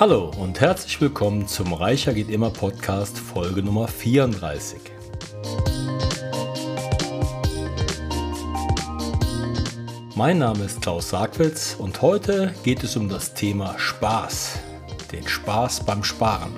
Hallo 0.00 0.30
und 0.38 0.60
herzlich 0.60 1.00
willkommen 1.00 1.48
zum 1.48 1.72
Reicher 1.72 2.14
geht 2.14 2.30
immer 2.30 2.50
Podcast 2.50 3.18
Folge 3.18 3.64
Nummer 3.64 3.88
34. 3.88 4.78
Mein 10.14 10.38
Name 10.38 10.66
ist 10.66 10.82
Klaus 10.82 11.08
Sargwitz 11.08 11.74
und 11.76 12.00
heute 12.00 12.54
geht 12.62 12.84
es 12.84 12.96
um 12.96 13.08
das 13.08 13.34
Thema 13.34 13.76
Spaß, 13.76 14.60
den 15.10 15.26
Spaß 15.26 15.84
beim 15.84 16.04
Sparen. 16.04 16.52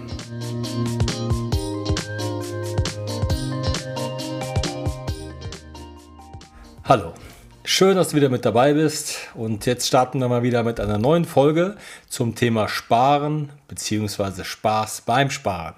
Hallo, 6.85 7.15
Schön, 7.63 7.97
dass 7.97 8.09
du 8.09 8.17
wieder 8.17 8.31
mit 8.31 8.47
dabei 8.47 8.73
bist. 8.73 9.19
Und 9.35 9.67
jetzt 9.67 9.87
starten 9.87 10.19
wir 10.19 10.29
mal 10.29 10.43
wieder 10.43 10.63
mit 10.63 10.81
einer 10.81 10.97
neuen 10.97 11.27
Folge 11.27 11.77
zum 12.09 12.35
Thema 12.35 12.69
Sparen 12.69 13.51
bzw. 13.69 14.45
Spaß 14.45 15.03
beim 15.03 15.31
Sparen. 15.31 15.75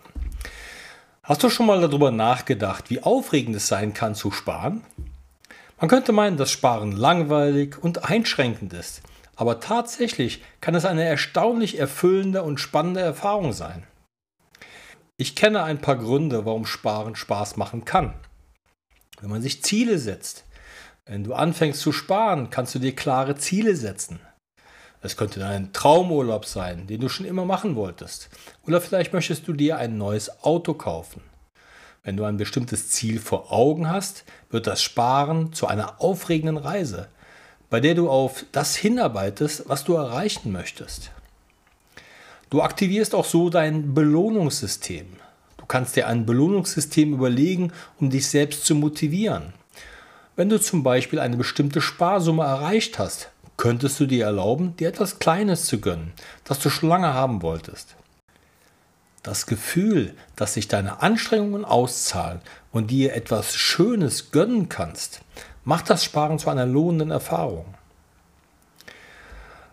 Hast 1.25 1.43
du 1.43 1.51
schon 1.51 1.67
mal 1.67 1.81
darüber 1.81 2.13
nachgedacht, 2.13 2.89
wie 2.89 3.03
aufregend 3.03 3.57
es 3.57 3.67
sein 3.67 3.95
kann 3.95 4.15
zu 4.15 4.31
sparen? 4.31 4.83
Man 5.81 5.89
könnte 5.89 6.13
meinen, 6.13 6.37
dass 6.37 6.53
Sparen 6.53 6.93
langweilig 6.93 7.83
und 7.83 8.09
einschränkend 8.09 8.73
ist. 8.73 9.03
Aber 9.35 9.59
tatsächlich 9.59 10.45
kann 10.61 10.77
es 10.77 10.85
eine 10.85 11.03
erstaunlich 11.03 11.81
erfüllende 11.81 12.45
und 12.45 12.61
spannende 12.61 13.01
Erfahrung 13.01 13.53
sein. 13.53 13.83
Ich 15.17 15.35
kenne 15.35 15.65
ein 15.65 15.81
paar 15.81 15.97
Gründe, 15.97 16.47
warum 16.47 16.65
Sparen 16.65 17.17
Spaß 17.17 17.57
machen 17.57 17.85
kann. 17.85 18.15
Wenn 19.21 19.31
man 19.31 19.43
sich 19.43 19.65
Ziele 19.65 19.99
setzt, 19.99 20.45
wenn 21.05 21.25
du 21.25 21.35
anfängst 21.35 21.81
zu 21.81 21.93
sparen, 21.93 22.51
kannst 22.51 22.75
du 22.75 22.79
dir 22.79 22.95
klare 22.95 23.37
Ziele 23.37 23.75
setzen. 23.75 24.21
Es 25.01 25.17
könnte 25.17 25.41
dein 25.41 25.73
Traumurlaub 25.73 26.47
sein, 26.47 26.87
den 26.87 27.01
du 27.01 27.09
schon 27.09 27.27
immer 27.27 27.45
machen 27.45 27.75
wolltest. 27.75 28.29
Oder 28.67 28.81
vielleicht 28.81 29.13
möchtest 29.13 29.49
du 29.49 29.53
dir 29.53 29.79
ein 29.79 29.99
neues 29.99 30.45
Auto 30.45 30.75
kaufen. 30.75 31.23
Wenn 32.05 32.17
du 32.17 32.25
ein 32.25 32.37
bestimmtes 32.37 32.89
Ziel 32.89 33.19
vor 33.19 33.53
Augen 33.53 33.91
hast, 33.91 34.25
wird 34.51 34.69
das 34.69 34.81
Sparen 34.81 35.53
zu 35.53 35.67
einer 35.67 36.01
aufregenden 36.01 36.57
Reise, 36.57 37.09
bei 37.69 37.81
der 37.81 37.95
du 37.95 38.09
auf 38.09 38.45
das 38.53 38.77
hinarbeitest, 38.77 39.69
was 39.69 39.83
du 39.83 39.95
erreichen 39.95 40.53
möchtest. 40.53 41.11
Du 42.51 42.63
aktivierst 42.63 43.15
auch 43.15 43.25
so 43.25 43.51
dein 43.51 43.95
Belohnungssystem. 43.95 45.07
Du 45.57 45.67
kannst 45.67 45.97
dir 45.97 46.07
ein 46.07 46.27
Belohnungssystem 46.27 47.13
überlegen, 47.13 47.73
um 47.99 48.11
dich 48.11 48.29
selbst 48.29 48.67
zu 48.67 48.75
motivieren. 48.77 49.53
Wenn 50.35 50.49
du 50.49 50.59
zum 50.59 50.83
Beispiel 50.83 51.19
eine 51.19 51.37
bestimmte 51.37 51.83
Sparsumme 51.83 52.45
erreicht 52.45 52.99
hast, 52.99 53.29
könntest 53.59 54.01
du 54.01 54.07
dir 54.07 54.25
erlauben, 54.25 54.75
dir 54.77 54.89
etwas 54.89 55.19
Kleines 55.19 55.67
zu 55.67 55.79
gönnen, 55.79 56.13
das 56.45 56.59
du 56.59 56.71
schon 56.71 56.89
lange 56.89 57.13
haben 57.13 57.43
wolltest. 57.43 57.97
Das 59.23 59.45
Gefühl, 59.47 60.15
dass 60.35 60.55
sich 60.55 60.69
deine 60.69 61.03
Anstrengungen 61.03 61.67
auszahlen 61.67 62.41
und 62.73 62.91
dir 62.91 63.15
etwas 63.15 63.55
Schönes 63.55 64.31
gönnen 64.31 64.71
kannst, 64.71 65.21
macht 65.65 65.91
das 65.91 66.03
Sparen 66.03 66.39
zu 66.39 66.49
einer 66.49 66.67
lohnenden 66.67 67.11
Erfahrung. 67.11 67.67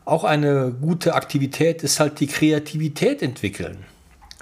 Auch 0.04 0.26
eine 0.26 0.72
gute 0.72 1.16
Aktivität 1.16 1.84
ist 1.84 2.02
halt 2.02 2.20
die 2.20 2.28
Kreativität 2.28 3.22
entwickeln. 3.22 3.86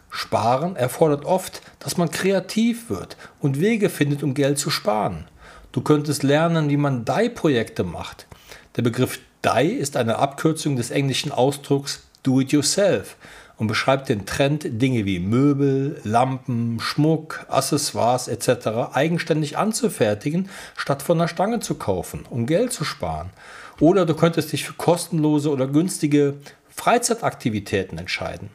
Sparen 0.09 0.76
erfordert 0.76 1.26
oft, 1.26 1.62
dass 1.80 1.96
man 1.96 2.09
kreativ 2.09 2.90
wird 2.90 3.18
und 3.40 3.59
Wege 3.59 3.90
findet, 3.90 4.24
um 4.24 4.34
Geld 4.34 4.58
zu 4.58 4.72
sparen. 4.72 5.26
Du 5.72 5.82
könntest 5.82 6.23
lernen, 6.23 6.70
wie 6.70 6.78
man 6.78 7.06
DIE-Projekte 7.06 7.84
macht. 7.84 8.28
Der 8.76 8.82
Begriff 8.82 9.20
DIE 9.44 9.74
ist 9.74 9.98
eine 9.98 10.18
Abkürzung 10.18 10.76
des 10.76 10.92
englischen 10.92 11.32
Ausdrucks 11.32 12.08
Do 12.24 12.42
It 12.42 12.52
Yourself 12.52 13.16
und 13.58 13.68
beschreibt 13.68 14.09
den 14.09 14.26
Trend, 14.26 14.66
Dinge 14.82 15.06
wie 15.06 15.20
Möbel, 15.20 16.00
Lampen, 16.04 16.80
Schmuck, 16.80 17.46
Accessoires 17.50 18.28
etc. 18.28 18.94
eigenständig 18.94 19.58
anzufertigen, 19.58 20.50
statt 20.75 21.02
von 21.02 21.18
der 21.18 21.28
Stange 21.28 21.59
zu 21.59 21.75
kaufen, 21.75 22.25
um 22.30 22.46
Geld 22.46 22.72
zu 22.72 22.84
sparen. 22.84 23.30
Oder 23.80 24.06
du 24.06 24.16
könntest 24.16 24.52
dich 24.53 24.64
für 24.64 24.74
kostenlose 24.74 25.50
oder 25.50 25.68
günstige 25.68 26.36
Freizeitaktivitäten 26.70 27.97
entscheiden. 27.97 28.50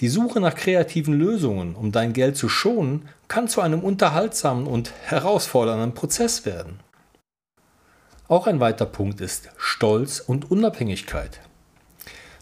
Die 0.00 0.08
Suche 0.08 0.40
nach 0.40 0.54
kreativen 0.54 1.12
Lösungen, 1.12 1.74
um 1.74 1.92
dein 1.92 2.14
Geld 2.14 2.36
zu 2.36 2.48
schonen, 2.48 3.08
kann 3.28 3.48
zu 3.48 3.60
einem 3.60 3.80
unterhaltsamen 3.80 4.66
und 4.66 4.92
herausfordernden 5.04 5.92
Prozess 5.92 6.46
werden. 6.46 6.80
Auch 8.26 8.46
ein 8.46 8.60
weiter 8.60 8.86
Punkt 8.86 9.20
ist 9.20 9.50
Stolz 9.58 10.20
und 10.20 10.50
Unabhängigkeit. 10.50 11.40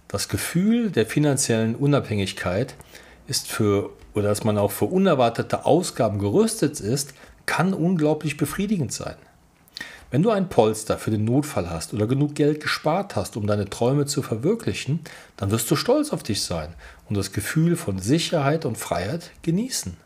Das 0.07 0.29
Gefühl 0.29 0.91
der 0.91 1.07
finanziellen 1.07 1.75
Unabhängigkeit 1.75 2.77
ist 3.27 3.49
für 3.49 3.91
oder 4.15 4.29
dass 4.29 4.45
man 4.45 4.57
auch 4.57 4.71
für 4.71 4.87
unerwartete 4.87 5.67
Ausgaben 5.67 6.19
gerüstet 6.19 6.81
ist, 6.81 7.15
kann 7.47 7.75
unglaublich 7.75 8.37
befriedigend 8.37 8.93
sein. 8.93 9.17
Wenn 10.11 10.23
du 10.23 10.31
ein 10.31 10.49
Polster 10.49 10.97
für 10.97 11.11
den 11.11 11.25
Notfall 11.25 11.69
hast 11.69 11.93
oder 11.93 12.07
genug 12.07 12.35
Geld 12.35 12.63
gespart 12.63 13.15
hast, 13.15 13.37
um 13.37 13.47
deine 13.47 13.69
Träume 13.69 14.07
zu 14.07 14.23
verwirklichen, 14.23 15.01
dann 15.37 15.51
wirst 15.51 15.71
du 15.71 15.77
stolz 15.77 16.15
auf 16.15 16.23
dich 16.23 16.43
sein 16.43 16.71
und 17.09 17.17
das 17.17 17.33
Gefühl 17.33 17.77
von 17.77 17.99
Sicherheit 17.99 18.65
und 18.65 18.79
Freiheit 18.79 19.33
genießen. 19.43 19.99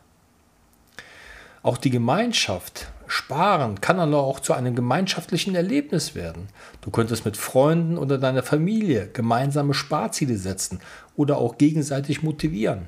Auch 1.63 1.77
die 1.77 1.91
Gemeinschaft, 1.91 2.89
Sparen, 3.07 3.81
kann 3.81 3.99
dann 3.99 4.13
auch 4.13 4.41
zu 4.41 4.55
einem 4.55 4.75
gemeinschaftlichen 4.75 5.55
Erlebnis 5.55 6.17
werden. 6.17 6.49
Du 6.81 6.91
könntest 6.91 7.25
mit 7.25 7.37
Freunden 7.37 7.97
oder 7.97 8.19
deiner 8.19 8.43
Familie 8.43 9.09
gemeinsame 9.13 9.73
Sparziele 9.73 10.37
setzen 10.37 10.81
oder 11.15 11.39
auch 11.39 11.59
gegenseitig 11.59 12.25
motivieren. 12.25 12.87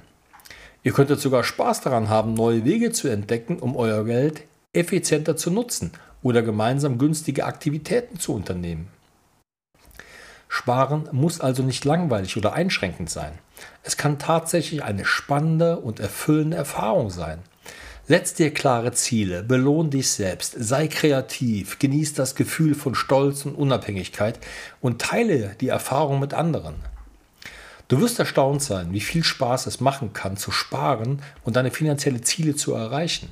Ihr 0.82 0.92
könntet 0.92 1.20
sogar 1.20 1.44
Spaß 1.44 1.82
daran 1.82 2.08
haben, 2.08 2.34
neue 2.34 2.64
Wege 2.64 2.91
zu 2.91 3.06
entdecken, 3.06 3.60
um 3.60 3.76
euer 3.76 4.04
Geld 4.04 4.42
effizienter 4.72 5.36
zu 5.36 5.52
nutzen 5.52 5.92
oder 6.24 6.42
gemeinsam 6.42 6.98
günstige 6.98 7.44
Aktivitäten 7.44 8.18
zu 8.18 8.34
unternehmen. 8.34 8.88
Sparen 10.48 11.08
muss 11.12 11.40
also 11.40 11.62
nicht 11.62 11.84
langweilig 11.84 12.36
oder 12.36 12.54
einschränkend 12.54 13.10
sein. 13.10 13.32
Es 13.82 13.96
kann 13.96 14.18
tatsächlich 14.18 14.82
eine 14.82 15.04
spannende 15.04 15.78
und 15.78 16.00
erfüllende 16.00 16.56
Erfahrung 16.56 17.10
sein. 17.10 17.40
Setz 18.06 18.34
dir 18.34 18.52
klare 18.52 18.92
Ziele, 18.92 19.42
belohn 19.42 19.90
dich 19.90 20.10
selbst, 20.10 20.54
sei 20.58 20.88
kreativ, 20.88 21.78
genieß 21.78 22.14
das 22.14 22.34
Gefühl 22.34 22.74
von 22.74 22.94
Stolz 22.94 23.44
und 23.46 23.54
Unabhängigkeit 23.54 24.38
und 24.80 25.00
teile 25.00 25.56
die 25.60 25.68
Erfahrung 25.68 26.20
mit 26.20 26.34
anderen. 26.34 26.74
Du 27.88 28.00
wirst 28.00 28.18
erstaunt 28.18 28.62
sein, 28.62 28.92
wie 28.92 29.00
viel 29.00 29.24
Spaß 29.24 29.66
es 29.66 29.80
machen 29.80 30.12
kann, 30.12 30.36
zu 30.36 30.50
sparen 30.50 31.20
und 31.44 31.56
deine 31.56 31.70
finanzielle 31.70 32.22
Ziele 32.22 32.56
zu 32.56 32.72
erreichen. 32.74 33.28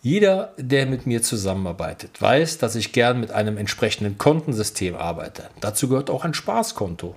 Jeder, 0.00 0.54
der 0.56 0.86
mit 0.86 1.06
mir 1.06 1.22
zusammenarbeitet, 1.22 2.22
weiß, 2.22 2.58
dass 2.58 2.76
ich 2.76 2.92
gern 2.92 3.18
mit 3.18 3.32
einem 3.32 3.56
entsprechenden 3.58 4.16
Kontensystem 4.16 4.94
arbeite. 4.94 5.50
Dazu 5.60 5.88
gehört 5.88 6.08
auch 6.08 6.24
ein 6.24 6.34
Spaßkonto. 6.34 7.16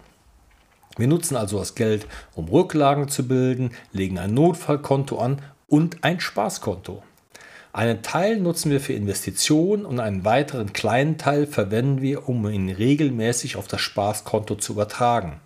Wir 0.98 1.08
nutzen 1.08 1.36
also 1.36 1.60
das 1.60 1.76
Geld, 1.76 2.08
um 2.34 2.50
Rücklagen 2.50 3.08
zu 3.08 3.28
bilden, 3.28 3.72
legen 3.94 4.18
ein 4.18 4.34
Notfallkonto 4.34 5.20
an 5.20 5.44
und 5.68 6.04
ein 6.04 6.20
Spaßkonto. 6.20 7.04
Einen 7.72 8.02
Teil 8.02 8.40
nutzen 8.40 8.72
wir 8.72 8.82
für 8.82 8.94
Investitionen 8.94 9.86
und 9.86 10.00
einen 10.00 10.26
weiteren 10.26 10.74
kleinen 10.74 11.20
Teil 11.20 11.46
verwenden 11.46 12.02
wir, 12.02 12.28
um 12.28 12.50
ihn 12.50 12.70
regelmäßig 12.70 13.58
auf 13.58 13.68
das 13.68 13.80
Spaßkonto 13.80 14.56
zu 14.56 14.74
übertragen. 14.74 15.40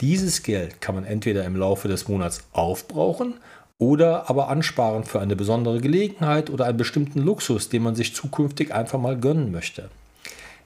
Dieses 0.00 0.42
Geld 0.42 0.80
kann 0.80 0.94
man 0.94 1.04
entweder 1.04 1.44
im 1.44 1.54
Laufe 1.54 1.86
des 1.86 2.08
Monats 2.08 2.44
aufbrauchen 2.52 3.34
oder 3.78 4.30
aber 4.30 4.48
ansparen 4.48 5.04
für 5.04 5.20
eine 5.20 5.36
besondere 5.36 5.80
Gelegenheit 5.80 6.50
oder 6.50 6.66
einen 6.66 6.78
bestimmten 6.78 7.20
Luxus, 7.20 7.68
den 7.68 7.82
man 7.82 7.94
sich 7.94 8.14
zukünftig 8.14 8.72
einfach 8.74 8.98
mal 8.98 9.18
gönnen 9.18 9.50
möchte. 9.50 9.88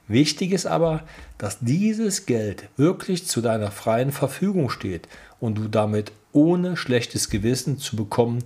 Wichtig 0.09 0.53
ist 0.53 0.66
aber, 0.66 1.03
dass 1.39 1.59
dieses 1.60 2.27
Geld 2.27 2.69
wirklich 2.77 3.27
zu 3.27 3.41
deiner 3.41 3.71
freien 3.71 4.13
Verfügung 4.13 4.71
steht 4.71 5.09
und 5.41 5.57
du 5.57 5.69
damit 5.69 6.13
ohne 6.33 6.77
schlechtes 6.77 7.28
Gewissen 7.28 7.78
zu 7.78 7.97
bekommen 7.97 8.45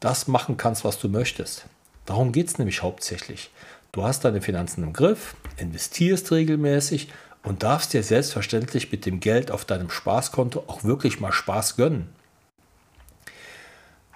das 0.00 0.28
machen 0.28 0.56
kannst, 0.56 0.84
was 0.84 0.98
du 0.98 1.08
möchtest. 1.08 1.66
Darum 2.04 2.32
geht 2.32 2.48
es 2.48 2.58
nämlich 2.58 2.82
hauptsächlich. 2.82 3.50
Du 3.92 4.02
hast 4.04 4.24
deine 4.24 4.42
Finanzen 4.42 4.84
im 4.84 4.92
Griff, 4.92 5.34
investierst 5.56 6.30
regelmäßig 6.32 7.08
und 7.42 7.62
darfst 7.62 7.92
dir 7.92 8.02
selbstverständlich 8.02 8.92
mit 8.92 9.06
dem 9.06 9.20
Geld 9.20 9.50
auf 9.50 9.64
deinem 9.64 9.90
Spaßkonto 9.90 10.64
auch 10.66 10.84
wirklich 10.84 11.20
mal 11.20 11.32
Spaß 11.32 11.76
gönnen. 11.76 12.08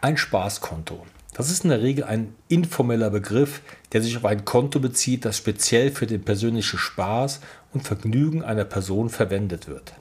Ein 0.02 0.17
Spaßkonto. 0.17 1.05
Das 1.35 1.50
ist 1.50 1.64
in 1.64 1.69
der 1.69 1.82
Regel 1.82 2.05
ein 2.05 2.35
informeller 2.49 3.11
Begriff, 3.11 3.61
der 3.93 4.00
sich 4.00 4.17
auf 4.17 4.25
ein 4.25 4.47
Konto 4.47 4.81
bezieht, 4.81 5.26
das 5.26 5.37
speziell 5.37 5.91
für 5.91 6.06
den 6.06 6.23
persönlichen 6.23 6.79
Spaß 6.79 7.41
und 7.75 7.87
Vergnügen 7.87 8.43
einer 8.43 8.64
Person 8.64 9.11
verwendet 9.11 9.69
wird. 9.69 9.93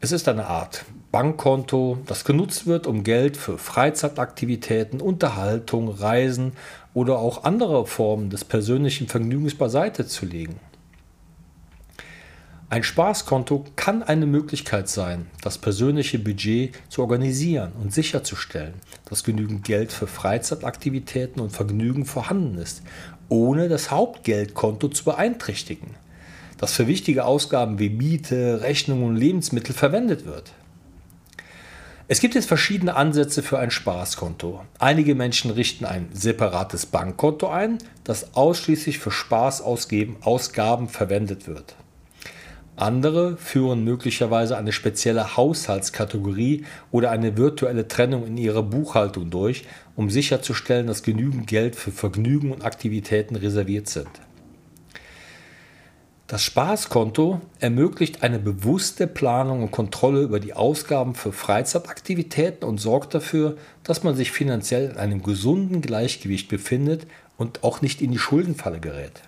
Es 0.00 0.12
ist 0.12 0.28
eine 0.28 0.48
Art 0.48 0.84
Bankkonto, 1.12 1.96
das 2.04 2.26
genutzt 2.26 2.66
wird, 2.66 2.86
um 2.86 3.04
Geld 3.04 3.38
für 3.38 3.56
Freizeitaktivitäten, 3.56 5.00
Unterhaltung, 5.00 5.88
Reisen 5.88 6.52
oder 6.92 7.18
auch 7.18 7.44
andere 7.44 7.86
Formen 7.86 8.28
des 8.28 8.44
persönlichen 8.44 9.08
Vergnügens 9.08 9.54
beiseite 9.54 10.06
zu 10.06 10.26
legen. 10.26 10.60
Ein 12.70 12.82
Spaßkonto 12.82 13.66
kann 13.76 14.02
eine 14.02 14.24
Möglichkeit 14.24 14.88
sein, 14.88 15.26
das 15.42 15.58
persönliche 15.58 16.18
Budget 16.18 16.74
zu 16.88 17.02
organisieren 17.02 17.72
und 17.80 17.92
sicherzustellen, 17.92 18.74
dass 19.08 19.22
genügend 19.22 19.64
Geld 19.64 19.92
für 19.92 20.06
Freizeitaktivitäten 20.06 21.40
und 21.42 21.50
Vergnügen 21.50 22.06
vorhanden 22.06 22.56
ist, 22.56 22.82
ohne 23.28 23.68
das 23.68 23.90
Hauptgeldkonto 23.90 24.88
zu 24.88 25.04
beeinträchtigen, 25.04 25.90
das 26.56 26.72
für 26.72 26.86
wichtige 26.86 27.26
Ausgaben 27.26 27.78
wie 27.78 27.90
Miete, 27.90 28.62
Rechnungen 28.62 29.08
und 29.08 29.16
Lebensmittel 29.16 29.74
verwendet 29.74 30.24
wird. 30.24 30.52
Es 32.08 32.20
gibt 32.20 32.34
jetzt 32.34 32.48
verschiedene 32.48 32.96
Ansätze 32.96 33.42
für 33.42 33.58
ein 33.58 33.70
Spaßkonto. 33.70 34.62
Einige 34.78 35.14
Menschen 35.14 35.50
richten 35.50 35.84
ein 35.84 36.08
separates 36.12 36.86
Bankkonto 36.86 37.48
ein, 37.48 37.78
das 38.04 38.34
ausschließlich 38.34 38.98
für 38.98 39.10
Spaßausgaben 39.10 40.88
verwendet 40.88 41.46
wird. 41.46 41.76
Andere 42.76 43.36
führen 43.36 43.84
möglicherweise 43.84 44.56
eine 44.56 44.72
spezielle 44.72 45.36
Haushaltskategorie 45.36 46.64
oder 46.90 47.12
eine 47.12 47.36
virtuelle 47.36 47.86
Trennung 47.86 48.26
in 48.26 48.36
ihrer 48.36 48.64
Buchhaltung 48.64 49.30
durch, 49.30 49.64
um 49.94 50.10
sicherzustellen, 50.10 50.88
dass 50.88 51.04
genügend 51.04 51.46
Geld 51.46 51.76
für 51.76 51.92
Vergnügen 51.92 52.50
und 52.50 52.64
Aktivitäten 52.64 53.36
reserviert 53.36 53.88
sind. 53.88 54.08
Das 56.26 56.42
Spaßkonto 56.42 57.42
ermöglicht 57.60 58.22
eine 58.22 58.40
bewusste 58.40 59.06
Planung 59.06 59.62
und 59.62 59.70
Kontrolle 59.70 60.22
über 60.22 60.40
die 60.40 60.54
Ausgaben 60.54 61.14
für 61.14 61.32
Freizeitaktivitäten 61.32 62.66
und 62.66 62.78
sorgt 62.78 63.14
dafür, 63.14 63.56
dass 63.84 64.02
man 64.02 64.16
sich 64.16 64.32
finanziell 64.32 64.90
in 64.90 64.96
einem 64.96 65.22
gesunden 65.22 65.80
Gleichgewicht 65.80 66.48
befindet 66.48 67.06
und 67.36 67.62
auch 67.62 67.82
nicht 67.82 68.00
in 68.00 68.10
die 68.10 68.18
Schuldenfalle 68.18 68.80
gerät. 68.80 69.20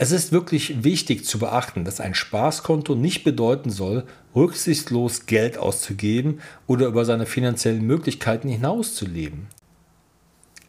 Es 0.00 0.12
ist 0.12 0.30
wirklich 0.30 0.84
wichtig 0.84 1.24
zu 1.24 1.40
beachten, 1.40 1.84
dass 1.84 1.98
ein 1.98 2.14
Spaßkonto 2.14 2.94
nicht 2.94 3.24
bedeuten 3.24 3.70
soll, 3.70 4.04
rücksichtslos 4.32 5.26
Geld 5.26 5.58
auszugeben 5.58 6.40
oder 6.68 6.86
über 6.86 7.04
seine 7.04 7.26
finanziellen 7.26 7.84
Möglichkeiten 7.84 8.48
hinauszuleben. 8.48 9.48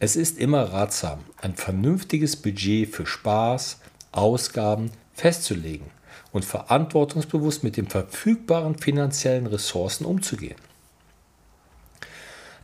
Es 0.00 0.16
ist 0.16 0.36
immer 0.36 0.72
ratsam, 0.72 1.20
ein 1.36 1.54
vernünftiges 1.54 2.34
Budget 2.34 2.92
für 2.92 3.06
Spaß, 3.06 3.78
Ausgaben 4.10 4.90
festzulegen 5.14 5.86
und 6.32 6.44
verantwortungsbewusst 6.44 7.62
mit 7.62 7.76
den 7.76 7.86
verfügbaren 7.86 8.78
finanziellen 8.78 9.46
Ressourcen 9.46 10.06
umzugehen. 10.06 10.56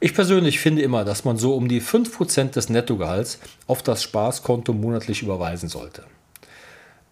Ich 0.01 0.15
persönlich 0.15 0.59
finde 0.59 0.83
immer, 0.83 1.05
dass 1.05 1.25
man 1.25 1.37
so 1.37 1.55
um 1.55 1.69
die 1.69 1.81
5% 1.81 2.51
des 2.51 2.71
Nettogehalts 2.71 3.39
auf 3.69 3.85
das 3.85 4.03
Spaßkonto 4.03 4.73
monatlich 4.73 5.23
überweisen 5.23 5.69
sollte. 5.69 6.05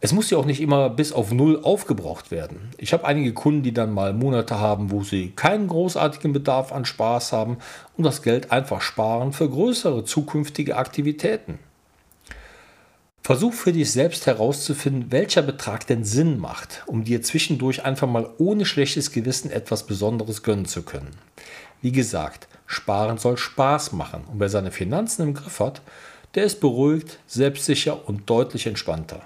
Es 0.04 0.12
muss 0.12 0.28
ja 0.28 0.36
auch 0.36 0.44
nicht 0.44 0.60
immer 0.60 0.90
bis 0.90 1.12
auf 1.12 1.32
Null 1.32 1.60
aufgebraucht 1.62 2.30
werden. 2.30 2.68
Ich 2.76 2.92
habe 2.92 3.06
einige 3.06 3.32
Kunden, 3.32 3.62
die 3.62 3.72
dann 3.72 3.90
mal 3.90 4.12
Monate 4.12 4.58
haben, 4.58 4.90
wo 4.90 5.02
sie 5.02 5.30
keinen 5.30 5.66
großartigen 5.66 6.34
Bedarf 6.34 6.72
an 6.72 6.84
Spaß 6.84 7.32
haben 7.32 7.56
und 7.96 8.04
das 8.04 8.20
Geld 8.20 8.52
einfach 8.52 8.82
sparen 8.82 9.32
für 9.32 9.48
größere 9.48 10.04
zukünftige 10.04 10.76
Aktivitäten. 10.76 11.58
Versuch 13.22 13.54
für 13.54 13.72
dich 13.72 13.92
selbst 13.92 14.26
herauszufinden, 14.26 15.10
welcher 15.10 15.40
Betrag 15.40 15.86
denn 15.86 16.04
Sinn 16.04 16.38
macht, 16.38 16.82
um 16.84 17.04
dir 17.04 17.22
zwischendurch 17.22 17.86
einfach 17.86 18.06
mal 18.06 18.28
ohne 18.36 18.66
schlechtes 18.66 19.10
Gewissen 19.10 19.50
etwas 19.50 19.86
Besonderes 19.86 20.42
gönnen 20.42 20.66
zu 20.66 20.82
können. 20.82 21.16
Wie 21.80 21.92
gesagt, 21.92 22.46
Sparen 22.66 23.16
soll 23.16 23.38
Spaß 23.38 23.92
machen 23.92 24.24
und 24.30 24.38
wer 24.38 24.50
seine 24.50 24.70
Finanzen 24.70 25.22
im 25.22 25.32
Griff 25.32 25.60
hat, 25.60 25.80
der 26.34 26.44
ist 26.44 26.60
beruhigt, 26.60 27.20
selbstsicher 27.26 28.06
und 28.06 28.28
deutlich 28.28 28.66
entspannter. 28.66 29.22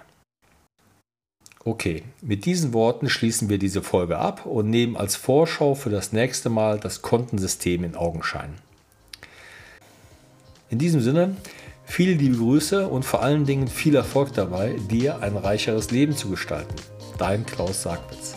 Okay, 1.69 2.03
mit 2.23 2.47
diesen 2.47 2.73
Worten 2.73 3.11
schließen 3.11 3.51
wir 3.51 3.59
diese 3.59 3.83
Folge 3.83 4.17
ab 4.17 4.47
und 4.47 4.71
nehmen 4.71 4.97
als 4.97 5.17
Vorschau 5.17 5.75
für 5.75 5.91
das 5.91 6.15
nächste 6.15 6.49
Mal 6.49 6.81
das 6.81 7.03
Kontensystem 7.03 7.85
in 7.85 7.95
Augenschein. 7.95 8.55
In 10.71 10.79
diesem 10.79 11.03
Sinne, 11.03 11.37
viele 11.85 12.15
liebe 12.15 12.39
Grüße 12.39 12.89
und 12.89 13.05
vor 13.05 13.23
allen 13.23 13.45
Dingen 13.45 13.69
viel 13.69 13.95
Erfolg 13.97 14.33
dabei, 14.33 14.77
dir 14.91 15.21
ein 15.21 15.37
reicheres 15.37 15.91
Leben 15.91 16.17
zu 16.17 16.31
gestalten. 16.31 16.75
Dein 17.19 17.45
Klaus 17.45 17.83
Sagwitz. 17.83 18.35